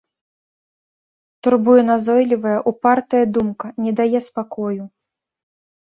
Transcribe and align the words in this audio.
Турбуе 1.47 1.81
назойлівая, 1.91 2.55
упартая 2.71 3.23
думка, 3.39 3.65
не 3.85 3.91
дае 4.03 4.19
спакою. 4.29 4.83